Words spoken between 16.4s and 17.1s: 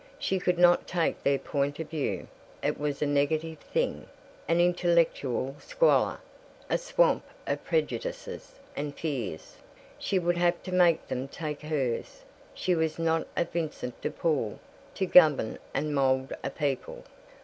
a people.